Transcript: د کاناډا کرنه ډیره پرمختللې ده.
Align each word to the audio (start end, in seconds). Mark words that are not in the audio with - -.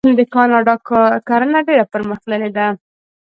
د 0.19 0.21
کاناډا 0.33 0.75
کرنه 1.27 1.59
ډیره 1.67 1.85
پرمختللې 1.93 2.49
ده. 2.57 2.67